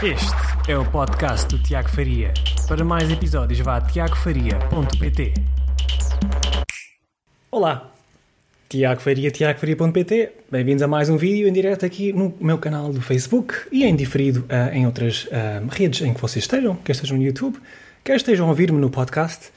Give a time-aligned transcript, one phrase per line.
[0.00, 2.32] Este é o podcast do Tiago Faria.
[2.68, 5.34] Para mais episódios, vá a tiagofaria.pt.
[7.50, 7.90] Olá,
[8.68, 10.30] Tiago Faria, tiagofaria.pt.
[10.48, 13.96] Bem-vindos a mais um vídeo em direto aqui no meu canal do Facebook e em
[13.96, 17.58] diferido uh, em outras uh, redes em que vocês estejam, quer estejam no YouTube,
[18.04, 19.50] quer estejam a ouvir-me no podcast.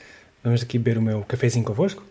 [0.44, 2.04] Vamos aqui beber o meu cafezinho convosco.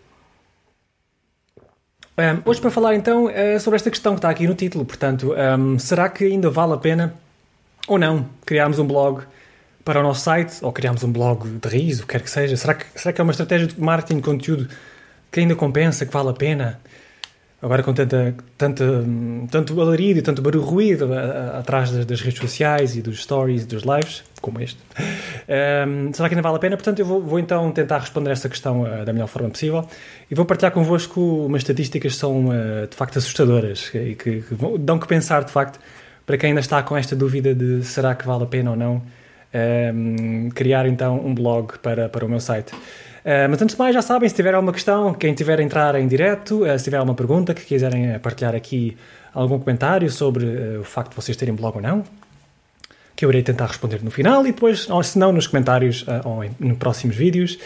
[2.17, 5.33] Um, hoje para falar então uh, sobre esta questão que está aqui no título, portanto,
[5.33, 7.19] um, será que ainda vale a pena
[7.87, 9.23] ou não criarmos um blog
[9.83, 12.55] para o nosso site, ou criarmos um blog de riso, quer que seja?
[12.55, 14.67] Será que, será que é uma estratégia de marketing de conteúdo
[15.31, 16.79] que ainda compensa, que vale a pena?
[17.61, 18.83] Agora com tanta, tanta,
[19.51, 23.65] tanto alarido e tanto barulho ruído atrás das, das, redes sociais e dos stories e
[23.67, 24.79] dos lives, como este.
[24.97, 26.75] Um, será que ainda vale a pena?
[26.75, 29.87] Portanto, eu vou, vou então tentar responder esta questão uh, da melhor forma possível
[30.29, 34.55] e vou partilhar convosco umas estatísticas que são uh, de facto assustadoras e que, que
[34.55, 35.79] vão, dão que pensar de facto
[36.25, 39.01] para quem ainda está com esta dúvida de será que vale a pena ou não
[39.53, 42.73] um, criar então um blog para, para o meu site.
[42.73, 45.93] Uh, mas antes de mais, já sabem, se tiver alguma questão, quem tiver a entrar
[45.95, 48.97] em direto, uh, se tiver alguma pergunta que quiserem partilhar aqui
[49.33, 52.03] algum comentário sobre uh, o facto de vocês terem blog ou não,
[53.15, 56.43] que eu irei tentar responder no final e depois, ou se não, nos comentários ou
[56.43, 57.59] em próximos vídeos.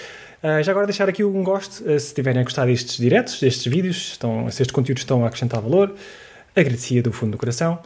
[0.63, 4.51] já agora deixar aqui um gosto, se tiverem a gostar destes diretos, destes vídeos, estão,
[4.51, 5.95] se estes conteúdos estão a acrescentar valor,
[6.53, 7.79] agradecia do fundo do coração.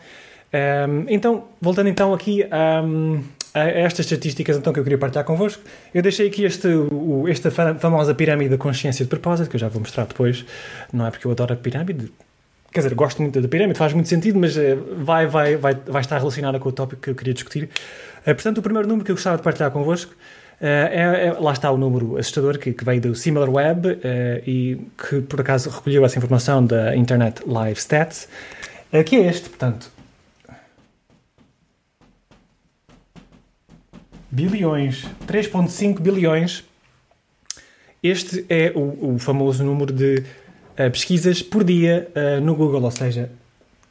[0.52, 2.46] Um, então, voltando então aqui
[2.84, 3.22] um,
[3.54, 5.62] a estas estatísticas então, que eu queria partilhar convosco,
[5.94, 9.68] eu deixei aqui este, o, esta famosa pirâmide da consciência de propósito, que eu já
[9.68, 10.46] vou mostrar depois,
[10.92, 12.12] não é porque eu adoro a pirâmide,
[12.72, 16.02] quer dizer, gosto muito da pirâmide, faz muito sentido, mas eh, vai, vai, vai, vai
[16.02, 17.70] estar relacionada com o tópico que eu queria discutir.
[18.22, 20.14] Uh, portanto, o primeiro número que eu gostava de partilhar convosco
[20.60, 23.98] Uh, é, é, lá está o número assustador que, que veio do SimilarWeb uh,
[24.46, 28.28] e que por acaso recolheu essa informação da Internet Live Stats,
[28.92, 29.90] uh, que é este, portanto,
[34.32, 36.64] bilhões, 3,5 bilhões.
[38.02, 42.92] Este é o, o famoso número de uh, pesquisas por dia uh, no Google, ou
[42.92, 43.30] seja,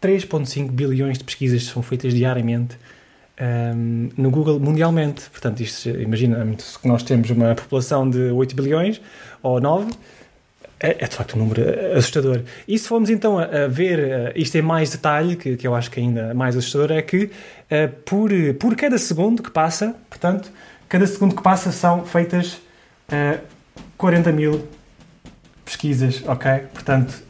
[0.02, 2.76] 3,5 bilhões de pesquisas são feitas diariamente
[3.40, 5.28] um, ehm, no Google mundialmente.
[5.30, 6.46] Portanto, isto, imagina
[6.80, 9.00] que nós temos uma população de 8 bilhões
[9.42, 9.90] ou 9
[10.80, 11.62] é, é, de facto um número
[11.96, 12.42] assustador.
[12.66, 15.74] E se formos então a, a ver uh, isto em mais detalhe, que, que eu
[15.74, 17.30] acho que ainda mais assustador, é que uh,
[18.04, 20.50] por, por cada segundo que passa, portanto,
[20.88, 22.60] cada segundo que passa são feitas uh,
[23.10, 23.40] eh,
[23.96, 24.68] 40 mil
[25.64, 26.50] pesquisas, ok?
[26.72, 27.22] Portanto,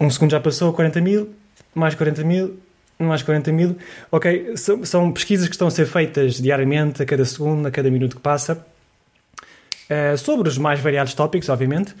[0.00, 1.30] um segundo já passou, 40 mil,
[1.74, 2.58] mais 40 mil,
[2.98, 3.76] mais 40 mil,
[4.10, 4.56] ok?
[4.56, 8.16] São, são pesquisas que estão a ser feitas diariamente, a cada segundo, a cada minuto
[8.16, 8.66] que passa
[10.18, 11.94] sobre os mais variados tópicos, obviamente,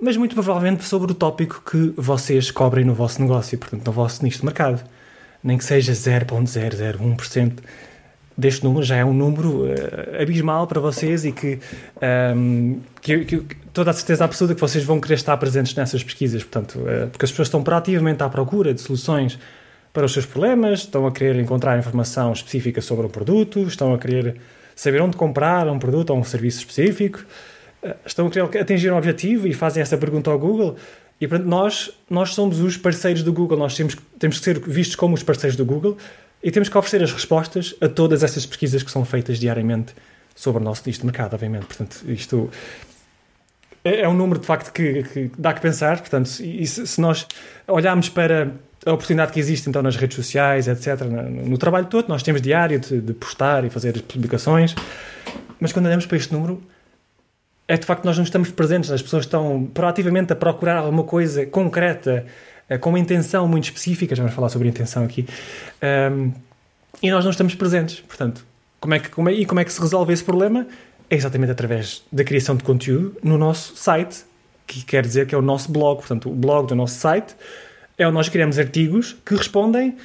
[0.00, 4.22] mas muito provavelmente sobre o tópico que vocês cobrem no vosso negócio, portanto, no vosso
[4.22, 4.82] nicho de mercado.
[5.42, 7.52] Nem que seja 0,001%
[8.36, 11.58] deste número, já é um número uh, abismal para vocês e que,
[12.34, 16.02] um, ehm, que, que, toda a certeza absoluta que vocês vão querer estar presentes nessas
[16.02, 19.38] pesquisas, portanto, uh, porque as pessoas estão proativamente à procura de soluções
[19.92, 23.98] para os seus problemas, estão a querer encontrar informação específica sobre o produto, estão a
[23.98, 24.36] querer
[24.74, 27.24] saber onde comprar um produto ou um serviço específico,
[27.82, 30.76] eh, estão a querer atingir um objetivo e fazem essa pergunta ao Google.
[31.20, 34.96] E portanto, nós, nós somos os parceiros do Google, nós temos, temos que ser vistos
[34.96, 35.96] como os parceiros do Google
[36.42, 39.94] e temos que oferecer as respostas a todas essas pesquisas que são feitas diariamente
[40.34, 41.66] sobre o nosso nicho de mercado, obviamente.
[41.66, 42.50] Portanto, isto
[43.84, 46.00] é, é um número de facto que, que dá que pensar.
[46.00, 47.26] Portanto, e se, se nós
[47.68, 48.52] olharmos para
[48.86, 52.40] a oportunidade que existe então nas redes sociais, etc., no, no trabalho todo, nós temos
[52.40, 54.74] diário de, de, postar e fazer as publicações,
[55.60, 56.62] mas quando olhamos para este número,
[57.66, 61.46] é de facto nós não estamos presentes, as pessoas estão proativamente a procurar alguma coisa
[61.46, 62.26] concreta,
[62.68, 65.26] eh, com uma intenção muito específica, já vamos falar sobre intenção aqui,
[65.82, 66.32] um, ehm,
[67.02, 68.00] e nós não estamos presentes.
[68.00, 68.44] Portanto,
[68.80, 70.66] como é que, como é, e como é que se resolve esse problema?
[71.14, 74.24] É exatamente através da criação de conteúdo no nosso site,
[74.66, 77.36] que quer dizer que é o nosso blog, portanto, o blog do nosso site
[77.96, 79.96] é onde nós criamos artigos que respondem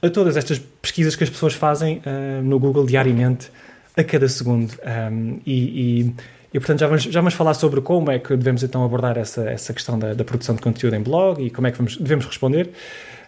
[0.00, 3.52] a todas estas pesquisas que as pessoas fazem uh, no Google diariamente,
[3.94, 4.72] a cada segundo.
[5.12, 6.14] Um, e, e,
[6.54, 9.42] e, portanto, já vamos, já vamos falar sobre como é que devemos então abordar essa,
[9.50, 12.24] essa questão da, da produção de conteúdo em blog e como é que vamos, devemos
[12.24, 12.70] responder.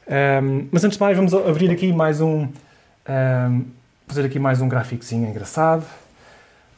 [0.09, 2.45] Um, mas antes de mais, vamos abrir aqui mais um.
[2.45, 3.65] um
[4.07, 5.85] fazer aqui mais um gráficozinho engraçado.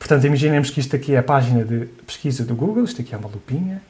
[0.01, 3.19] Portanto, imaginemos que isto aqui é a página de pesquisa do Google, isto aqui é
[3.19, 3.83] uma lupinha.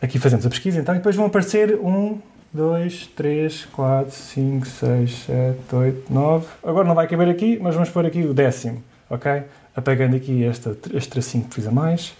[0.00, 2.20] Aqui fazemos a pesquisa então e depois vão aparecer 1,
[2.52, 6.46] 2, 3, 4, 5, 6, 7, 8, 9.
[6.62, 9.42] Agora não vai caber aqui, mas vamos pôr aqui o décimo, ok?
[9.74, 12.14] Apagando aqui este, este tracinho que fiz a mais.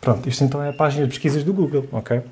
[0.00, 2.22] Pronto, isto então é a página de pesquisas do Google, ok?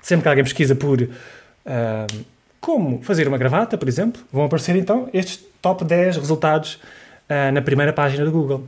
[0.00, 2.24] Sempre que alguém pesquisa por uh,
[2.58, 6.80] como fazer uma gravata, por exemplo, vão aparecer então estes top 10 resultados
[7.28, 8.64] uh, na primeira página do Google.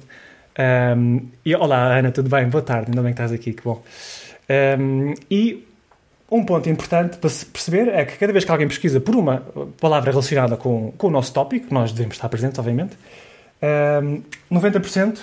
[0.59, 2.49] Um, e olá, Ana, tudo bem?
[2.49, 3.81] Boa tarde, ainda bem que estás aqui, que bom.
[4.51, 5.65] Um, e
[6.29, 9.43] um ponto importante para se perceber é que cada vez que alguém pesquisa por uma
[9.81, 12.99] palavra relacionada com, com o nosso tópico, nós devemos estar presentes, obviamente,
[14.03, 14.23] um,
[14.53, 15.21] 90%,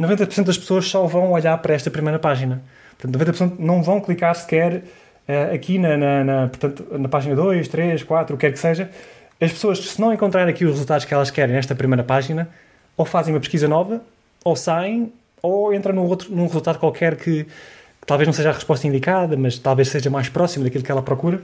[0.00, 2.62] 90% das pessoas só vão olhar para esta primeira página.
[2.98, 4.76] Portanto, 90% não vão clicar sequer
[5.28, 8.58] uh, aqui na, na, na, portanto, na página 2, 3, 4, o que quer que
[8.58, 8.90] seja.
[9.42, 12.48] As pessoas, se não encontrarem aqui os resultados que elas querem nesta primeira página,
[12.96, 14.00] ou fazem uma pesquisa nova,
[14.44, 15.12] ou saem,
[15.42, 19.36] ou entram num, outro, num resultado qualquer que, que talvez não seja a resposta indicada,
[19.36, 21.40] mas talvez seja mais próximo daquilo que ela procura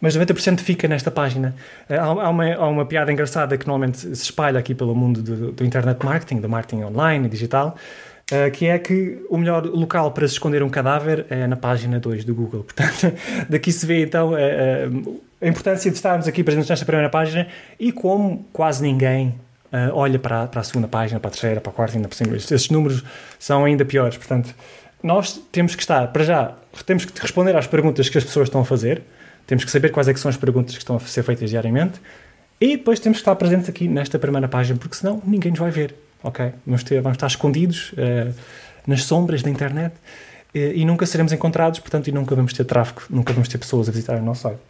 [0.00, 1.54] mas 90% fica nesta página.
[1.88, 5.52] Eh, há, uma, há uma piada engraçada que normalmente se espalha aqui pelo mundo do,
[5.52, 7.76] do internet marketing, do marketing online e digital,
[8.32, 12.00] uh, que é que o melhor local para se esconder um cadáver é na página
[12.00, 12.64] 2 do Google.
[12.64, 13.14] Portanto,
[13.48, 17.48] daqui se vê então uh, a importância de estarmos aqui presentes nesta primeira página
[17.78, 19.34] e como quase ninguém
[19.72, 22.14] uh, olha para, para a segunda página, para a terceira, para a quarta, ainda por
[22.14, 22.36] cima.
[22.36, 23.04] Esses números
[23.38, 24.16] são ainda piores.
[24.16, 24.54] Portanto,
[25.02, 26.54] nós temos que estar, para já,
[26.84, 29.02] temos que responder às perguntas que as pessoas estão a fazer
[29.50, 32.00] temos que saber quais é que são as perguntas que estão a ser feitas diariamente
[32.60, 35.72] e depois temos que estar presentes aqui nesta primeira página, porque senão ninguém nos vai
[35.72, 36.52] ver, ok?
[36.64, 38.32] Vamos, ter, vamos estar escondidos uh,
[38.86, 43.02] nas sombras da internet uh, e nunca seremos encontrados, portanto, e nunca vamos ter tráfego,
[43.10, 44.69] nunca vamos ter pessoas a visitar o nosso site.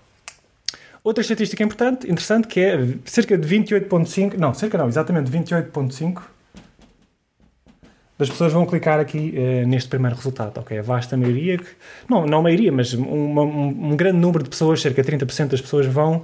[1.02, 6.23] Outra estatística importante, interessante, que é cerca de 28.5, não, cerca não, exatamente 28.5
[8.19, 10.58] das pessoas vão clicar aqui uh, neste primeiro resultado.
[10.58, 11.58] Ok, a vasta maioria,
[12.06, 15.49] não, não a maioria, mas uma, um, um, grande número de pessoas, cerca de 30%
[15.49, 16.23] das pessoas, vão uh,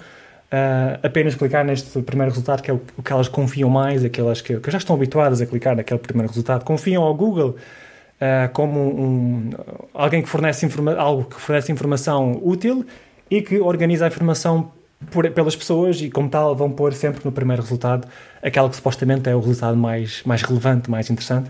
[1.02, 4.60] apenas clicar neste primeiro resultado, que é o, o que elas confiam mais, aquelas que,
[4.60, 6.66] que, já estão habituadas a clicar naquele primeiro resultado.
[6.66, 9.50] Confiam ao Google uh, como um,
[9.94, 10.68] alguém que fornece
[10.98, 12.84] algo que fornece informação útil
[13.30, 14.70] e que organiza a informação
[15.10, 18.08] por, pelas pessoas e, como tal, vão pôr sempre no primeiro resultado
[18.42, 21.48] aquela que supostamente é o resultado mais, mais relevante, mais interessante.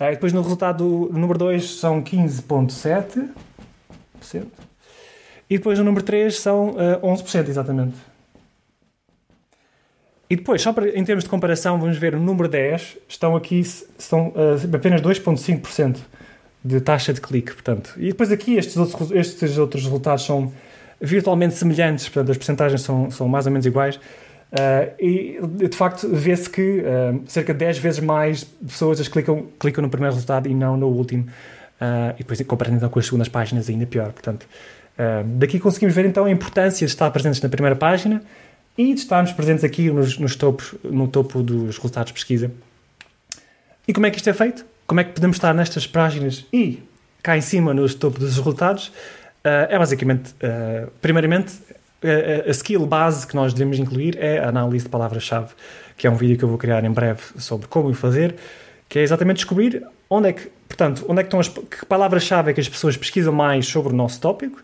[0.00, 3.30] Uh, depois no resultado número 2 são 15,7%.
[5.50, 7.96] E depois no número 3 são uh, 11%, exatamente.
[10.30, 13.64] E depois, só para, em termos de comparação, vamos ver o número 10, estão aqui
[13.64, 15.96] são, uh, apenas 2,5%
[16.62, 17.94] de taxa de clique, portanto.
[17.96, 20.52] E depois aqui estes outros, estes outros resultados são
[21.00, 23.98] virtualmente semelhantes, portanto as percentagens são, são mais ou menos iguais.
[24.50, 29.82] Uh, e de facto vê-se que uh, cerca de 10 vezes mais pessoas clicam, clicam
[29.82, 31.24] no primeiro resultado e não no último.
[31.80, 34.12] Uh, e depois, comparando então com as segundas páginas, ainda pior.
[34.12, 34.46] Portanto,
[35.36, 38.20] daqui conseguimos ver então a importância de estar presentes na primeira página
[38.76, 42.50] e de estarmos presentes aqui nos, nos topos, no topo dos resultados de pesquisa.
[43.86, 44.66] E como é que isto é feito?
[44.88, 46.82] Como é que podemos estar nestas páginas e
[47.22, 48.90] cá em cima nos topos dos resultados?
[49.68, 50.34] É basicamente,
[51.00, 51.52] primeiramente,
[52.02, 55.52] a, skill base que nós devemos incluir é a análise de palavras-chave,
[55.96, 58.36] que é um vídeo que eu vou criar em breve sobre como o fazer,
[58.88, 62.50] que é exatamente descobrir onde é que, portanto, onde é que estão as que palavras-chave
[62.50, 64.62] é que as pessoas pesquisam mais sobre o nosso tópico,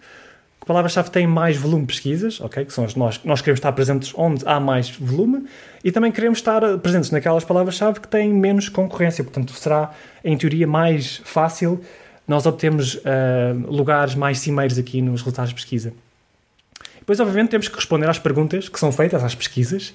[0.60, 2.64] que palavras-chave têm mais volume de pesquisas, ok?
[2.64, 5.44] Que são as nós nós queremos estar presentes onde há mais volume
[5.82, 9.90] e também queremos estar presentes naquelas palavras-chave que têm menos concorrência, portanto, será
[10.25, 11.81] em teoria mais fácil
[12.26, 13.00] nós obtermos uh,
[13.67, 15.93] lugares mais cimeiros aqui nos resultados de pesquisa.
[16.99, 19.94] Depois, obviamente, temos que responder às perguntas que são feitas às pesquisas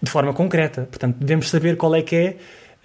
[0.00, 0.88] de forma concreta.
[0.90, 2.36] Portanto, devemos saber qual é que é.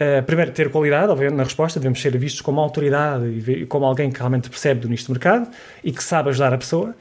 [0.01, 4.11] Uh, primeiro, ter qualidade, obviamente, na resposta, devemos ser vistos como autoridade e como alguém
[4.11, 5.49] que realmente percebe do nicho de mercado
[5.83, 6.95] e que sabe ajudar a pessoa.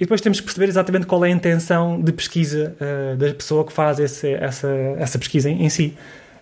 [0.00, 3.64] E depois temos que perceber exatamente qual é a intenção de pesquisa uh, da pessoa
[3.64, 5.94] que faz esse, essa, essa pesquisa em, em, si.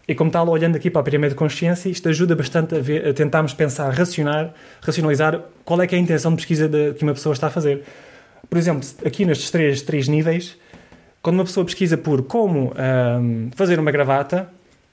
[0.08, 3.06] E como tal, olhando aqui para a pirâmide de consciência, isto ajuda bastante a, ver,
[3.06, 7.02] a tentarmos pensar, racionar, racionalizar qual é que é a intenção de pesquisa de, que
[7.02, 7.82] uma pessoa está a fazer.
[8.48, 10.56] Por exemplo, aqui nestes três, três níveis,
[11.20, 14.48] quando uma pessoa pesquisa por como um, fazer uma gravata,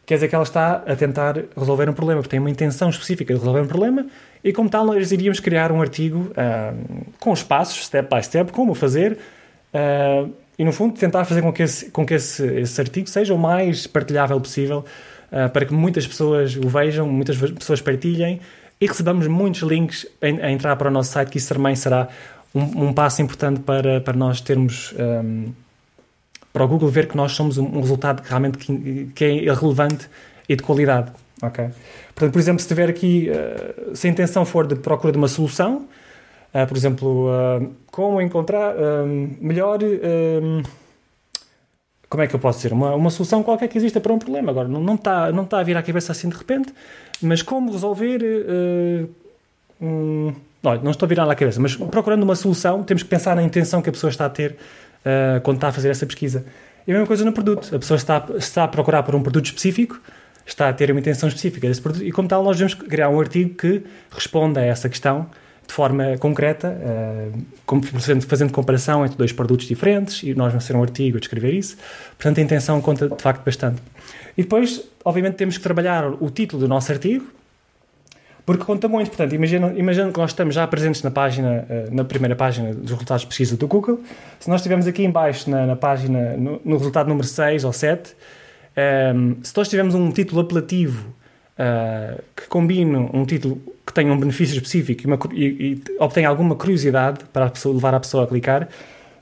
[0.05, 3.34] quer dizer que ela está a tentar resolver um problema, porque tem uma intenção específica
[3.34, 4.05] de resolver um problema,
[4.43, 8.51] e como tal, nós iríamos criar um artigo um, com os passos, step by step,
[8.51, 9.17] como fazer,
[9.74, 13.33] uh, e no fundo tentar fazer com que esse, com que esse, esse artigo seja
[13.33, 14.85] o mais partilhável possível,
[15.31, 18.39] uh, para que muitas pessoas o vejam, muitas pessoas partilhem,
[18.79, 22.07] e recebamos muitos links a, a entrar para o nosso site, que isso também será
[22.53, 24.93] um, um passo importante para, para nós termos.
[24.97, 25.51] Um,
[26.53, 29.53] para o Google ver que nós somos um, um resultado que realmente que, que, é
[29.53, 30.09] relevante
[30.47, 31.12] e de qualidade.
[31.41, 31.65] ok?
[32.13, 35.27] Portanto, por exemplo, se tiver aqui, uh, se a intenção for de procura de uma
[35.27, 35.85] solução,
[36.55, 38.74] uh, por exemplo, uh, como encontrar
[39.41, 39.79] melhor.
[42.09, 42.74] como é que eu posso dizer?
[42.74, 44.51] Uma, uma solução qualquer que exista para um problema.
[44.51, 46.74] Agora, não, não, está, não está a vir à cabeça assim de repente,
[47.21, 48.21] mas como resolver
[49.81, 50.33] um,
[50.63, 53.43] não, não estou a virar a cabeça, mas procurando uma solução, temos que pensar na
[53.43, 56.45] intenção que a pessoa está a ter uh, quando está a fazer essa pesquisa.
[56.88, 57.75] E a mesma coisa no produto.
[57.75, 60.00] A pessoa está, está a procurar por um produto específico,
[60.45, 63.19] está a ter uma intenção específica desse produto, e como tal, nós devemos criar um
[63.19, 65.27] artigo que responda a essa questão
[65.67, 67.81] de forma concreta, uh,
[68.27, 71.77] fazendo, comparação entre dois produtos diferentes, e nós vamos ser um artigo a descrever isso.
[72.17, 73.81] Portanto, a intenção conta de facto bastante.
[74.38, 77.25] E depois, obviamente, temos que trabalhar o título do nosso artigo,
[78.45, 79.07] porque conta muito.
[79.07, 82.91] Portanto, imagina, imagina que nós estamos já presentes na página, eh, na primeira página dos
[82.91, 84.01] resultados de pesquisa do Google.
[84.39, 88.12] Se nós estivermos aqui embaixo na, na página, no, no, resultado número 6 ou 7,
[88.12, 88.15] um,
[88.75, 91.07] ehm, se nós tivermos um título apelativo
[91.57, 93.60] uh, que combine um título
[93.96, 97.96] tenha um benefício específico e, uma, e, e obtenha alguma curiosidade para a pessoa, levar
[97.96, 98.68] a pessoa a clicar,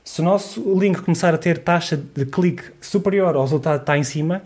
[0.02, 3.96] se o nosso link começar a ter taxa de clique superior ao resultado que está
[3.96, 4.42] em cima,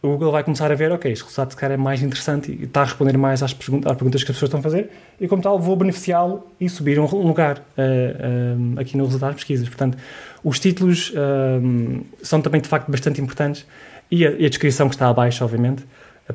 [0.00, 2.64] o Google vai começar a ver, ok, este resultado de cara é mais interessante e
[2.64, 5.26] está a responder mais às, perguntas, às perguntas que as pessoas estão a fazer e,
[5.26, 9.66] como tal, vou beneficiá-lo e subir um lugar uh, uh, aqui no resultado de pesquisas.
[9.66, 9.98] Portanto,
[10.42, 13.66] os títulos uh, são também, de facto, bastante importantes
[14.10, 15.84] e a, e a, descrição que está abaixo, obviamente,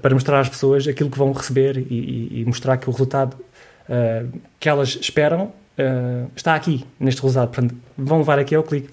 [0.02, 3.38] para mostrar às pessoas aquilo que vão receber e, e, e mostrar que o resultado
[4.60, 5.52] que elas esperam
[6.36, 7.48] está aqui, neste resultado.
[7.48, 8.90] Portanto, vão levar aqui ao clique.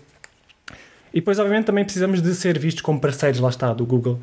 [1.17, 4.21] E depois, obviamente, também precisamos de ser vistos como parceiros, lá está, do Google.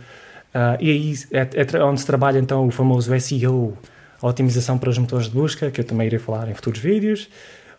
[0.54, 3.76] Uh, e aí é, é, onde se trabalha então o famoso SEO,
[4.22, 7.28] a otimização para os motores de busca, que eu também irei falar em futuros vídeos,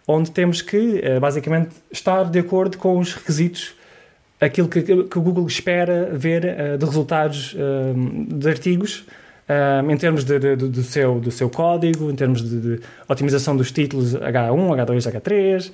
[0.09, 3.75] onde temos que uh, basicamente estar de acordo com os requisitos,
[4.41, 7.57] aquilo que, que o Google espera ver uh, de resultados
[8.29, 9.05] de artigos.
[9.91, 13.71] em termos de, de, do, seu, do seu código, em termos de, de otimização dos
[13.71, 15.71] títulos H1, H2, H3,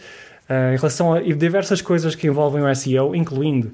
[0.72, 3.70] em relação a diversas coisas que envolvem o SEO, incluindo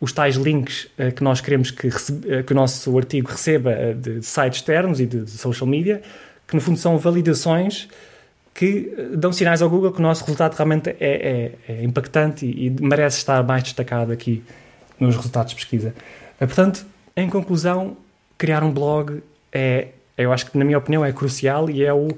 [0.00, 3.94] os tais links uh, que nós queremos que, uh, que o nosso artigo receba uh,
[3.94, 6.00] de, de, sites externos e de, social media,
[6.48, 7.86] que no fundo são validações
[8.54, 12.66] que dão sinais ao Google que o nosso resultado realmente é, é, é impactante e,
[12.66, 14.42] e, merece estar mais destacado aqui
[14.98, 15.94] nos resultados de pesquisa.
[16.38, 16.84] portanto,
[17.16, 17.96] em conclusão,
[18.36, 22.08] criar um blog é, eu acho que, na minha opinião, é crucial e é o,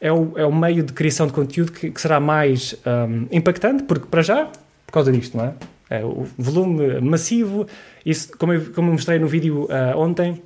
[0.00, 3.82] é o, é o meio de criação de conteúdo que, que será mais um, impactante,
[3.82, 4.46] porque, para já,
[4.86, 5.54] por causa disto, não é?
[5.90, 7.66] É, o volume massivo,
[8.06, 10.40] isso, como, eu, como eu mostrei no vídeo uh, ontem,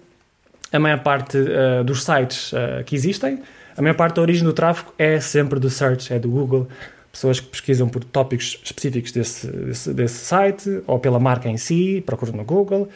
[0.73, 3.41] a maior parte uh, dos sites uh, que existem,
[3.77, 6.69] a maior parte da origem do tráfego é sempre do search, é do Google.
[7.11, 12.03] Pessoas que pesquisam por tópicos específicos desse, desse, desse site ou pela marca em si,
[12.05, 12.89] procuram no Google.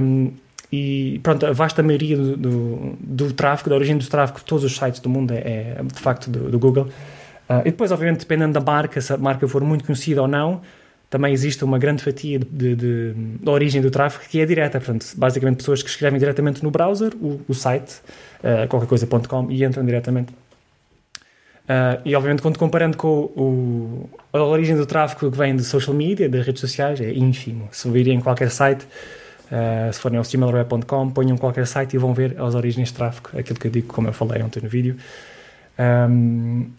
[0.00, 0.32] Um,
[0.72, 4.74] e pronto, a vasta maioria do, do, do, tráfego, da origem do tráfego, todos os
[4.76, 6.84] sites do mundo é, é de facto do, do Google.
[7.48, 10.62] Uh, e depois, obviamente, dependendo da marca, se a marca for muito conhecida ou não,
[11.08, 14.80] também existe uma grande fatia de, de, de, origem do tráfego que é direta.
[14.80, 18.00] Portanto, basicamente, pessoas que escrevem diretamente no browser, o, o site,
[18.40, 20.32] uh, qualquercoisa.com, e entram diretamente.
[21.66, 25.94] Uh, e, obviamente, quando comparando com o, a origem do tráfego que vem de social
[25.94, 27.68] media, das redes sociais, é ínfimo.
[27.70, 32.14] Se virem em qualquer site, uh, se forem ao steamalweb.com, ponham qualquer site e vão
[32.14, 34.96] ver as origens de tráfego, aquilo que eu digo, como eu falei ontem no vídeo.
[35.78, 36.70] Um,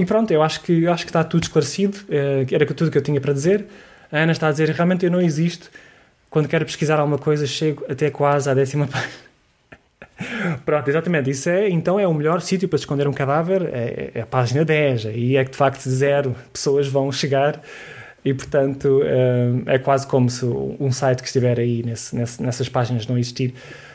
[0.00, 3.02] e pronto, eu acho que, acho que está tudo esclarecido, uh, era tudo que eu
[3.02, 3.66] tinha para dizer.
[4.10, 5.70] A Ana está a dizer, realmente eu não existo.
[6.30, 9.12] Quando quero pesquisar alguma coisa, chego até quase à décima página.
[10.64, 11.28] Pronto, exatamente.
[11.28, 14.64] Isso é, então, é o melhor sítio para esconder um cadáver, é, é a página
[14.64, 15.04] 10.
[15.14, 17.60] E é que, de facto, zero pessoas vão chegar
[18.24, 22.70] e, portanto, é, é quase como se um site que estiver aí nesse, nesse, nessas
[22.70, 23.52] páginas não existir.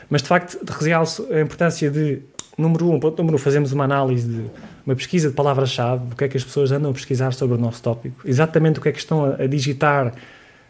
[0.08, 2.22] Mas, de facto, realço a importância de,
[2.56, 4.50] número um, ponto número um, fazemos uma análise de
[4.84, 7.58] uma pesquisa de palavras-chave, o que é que as pessoas andam a pesquisar sobre o
[7.58, 10.12] nosso tópico, exatamente o que é que estão a, a digitar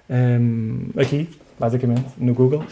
[0.08, 1.28] um, aqui,
[1.58, 2.64] basicamente, no Google.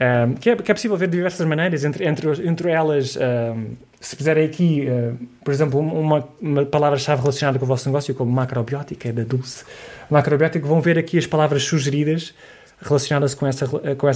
[0.00, 3.74] Um, que, é, que, é, possível ver de diversas maneiras, entre, entre, entre elas, um,
[4.00, 5.14] se fizerem aqui, uh,
[5.44, 9.64] por exemplo, uma, uma palavra-chave relacionada com o vosso negócio, como macrobiótica, é da Dulce,
[10.08, 12.34] macrobiótica, vão ver aqui as palavras sugeridas
[12.80, 14.08] relacionadas com essa, com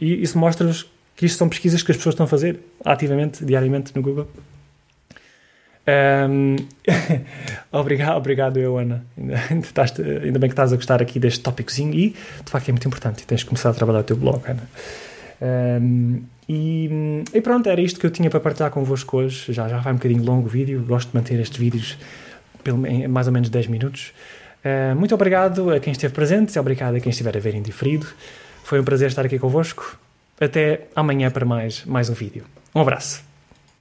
[0.00, 3.90] e isso mostra-vos que isto são pesquisas que as pessoas estão a fazer ativamente, diariamente
[3.92, 4.28] no Google.
[6.30, 6.54] Um,
[7.76, 9.04] obrigado, obrigado eu, Ana.
[9.50, 9.66] Ainda,
[10.24, 13.26] ainda, bem que estás a gostar aqui deste tópicozinho e, de facto, é muito importante.
[13.26, 14.62] Tens de começar a trabalhar o teu blog, Ana.
[15.82, 19.52] Um, e, e, pronto, era isto que eu tinha para partilhar convosco hoje.
[19.52, 20.84] Já, já vai um bocadinho longo o vídeo.
[20.86, 21.98] Gosto de manter estes vídeos
[22.62, 24.12] pelo, em mais ou menos 10 minutos.
[24.64, 28.06] Uh, muito obrigado a quem esteve presente obrigado a quem estiver a ver diferido.
[28.62, 29.98] Foi um prazer estar aqui convosco.
[30.40, 32.44] Até amanhã para mais, mais um vídeo.
[32.74, 33.27] Um abraço.